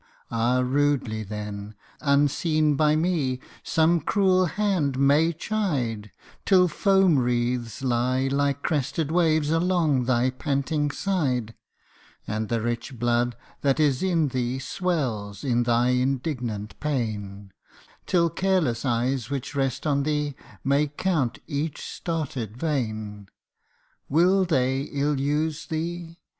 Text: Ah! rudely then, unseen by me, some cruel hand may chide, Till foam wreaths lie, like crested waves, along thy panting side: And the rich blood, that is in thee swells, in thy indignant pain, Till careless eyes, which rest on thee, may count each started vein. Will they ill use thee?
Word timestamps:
Ah! 0.31 0.63
rudely 0.65 1.21
then, 1.21 1.75
unseen 1.99 2.73
by 2.73 2.95
me, 2.95 3.39
some 3.61 3.99
cruel 4.01 4.47
hand 4.47 4.97
may 4.97 5.31
chide, 5.31 6.09
Till 6.43 6.67
foam 6.67 7.19
wreaths 7.19 7.83
lie, 7.83 8.27
like 8.27 8.63
crested 8.63 9.11
waves, 9.11 9.51
along 9.51 10.05
thy 10.05 10.31
panting 10.31 10.89
side: 10.89 11.53
And 12.25 12.49
the 12.49 12.61
rich 12.61 12.97
blood, 12.97 13.35
that 13.61 13.79
is 13.79 14.01
in 14.01 14.29
thee 14.29 14.57
swells, 14.57 15.43
in 15.43 15.61
thy 15.61 15.89
indignant 15.89 16.79
pain, 16.79 17.51
Till 18.07 18.31
careless 18.31 18.83
eyes, 18.83 19.29
which 19.29 19.53
rest 19.53 19.85
on 19.85 20.01
thee, 20.01 20.33
may 20.63 20.87
count 20.87 21.37
each 21.45 21.79
started 21.85 22.57
vein. 22.57 23.27
Will 24.09 24.45
they 24.45 24.81
ill 24.81 25.19
use 25.19 25.67
thee? 25.67 26.17